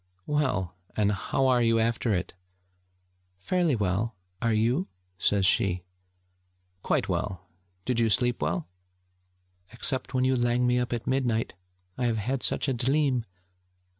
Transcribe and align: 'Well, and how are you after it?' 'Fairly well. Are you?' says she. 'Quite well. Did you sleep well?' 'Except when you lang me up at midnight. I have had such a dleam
'Well, 0.25 0.75
and 0.97 1.11
how 1.11 1.45
are 1.45 1.61
you 1.61 1.77
after 1.77 2.11
it?' 2.11 2.33
'Fairly 3.37 3.75
well. 3.75 4.15
Are 4.41 4.51
you?' 4.51 4.87
says 5.19 5.45
she. 5.45 5.83
'Quite 6.81 7.07
well. 7.07 7.45
Did 7.85 7.99
you 7.99 8.09
sleep 8.09 8.41
well?' 8.41 8.67
'Except 9.71 10.15
when 10.15 10.23
you 10.25 10.35
lang 10.35 10.65
me 10.65 10.79
up 10.79 10.91
at 10.91 11.05
midnight. 11.05 11.53
I 11.99 12.05
have 12.07 12.17
had 12.17 12.41
such 12.41 12.67
a 12.67 12.73
dleam 12.73 13.25